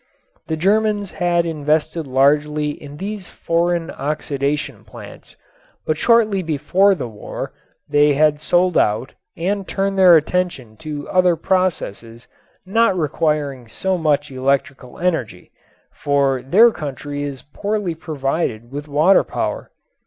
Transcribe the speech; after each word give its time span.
The 0.47 0.57
Germans 0.57 1.11
had 1.11 1.45
invested 1.45 2.07
largely 2.07 2.71
in 2.71 2.97
these 2.97 3.27
foreign 3.27 3.91
oxidation 3.91 4.83
plants, 4.83 5.35
but 5.85 5.95
shortly 5.95 6.41
before 6.41 6.95
the 6.95 7.07
war 7.07 7.53
they 7.87 8.15
had 8.15 8.41
sold 8.41 8.79
out 8.79 9.13
and 9.37 9.67
turned 9.67 9.99
their 9.99 10.17
attention 10.17 10.75
to 10.77 11.07
other 11.07 11.35
processes 11.35 12.27
not 12.65 12.97
requiring 12.97 13.67
so 13.67 13.95
much 13.95 14.31
electrical 14.31 14.97
energy, 14.97 15.51
for 15.93 16.41
their 16.41 16.71
country 16.71 17.21
is 17.21 17.43
poorly 17.53 17.93
provided 17.93 18.71
with 18.71 18.87
water 18.87 19.23
power. 19.23 19.69